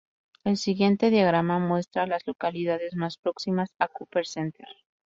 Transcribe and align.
El 0.43 0.57
siguiente 0.57 1.11
diagrama 1.11 1.59
muestra 1.59 2.01
a 2.01 2.07
las 2.07 2.25
localidades 2.25 2.95
más 2.95 3.17
próximas 3.19 3.75
a 3.77 3.87
Copper 3.87 4.25
Center. 4.25 4.67